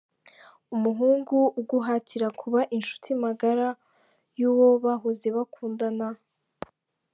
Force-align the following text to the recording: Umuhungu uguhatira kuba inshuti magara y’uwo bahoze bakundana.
Umuhungu 0.75 1.37
uguhatira 1.59 2.27
kuba 2.39 2.61
inshuti 2.77 3.09
magara 3.23 3.67
y’uwo 4.39 4.67
bahoze 4.83 5.27
bakundana. 5.35 6.07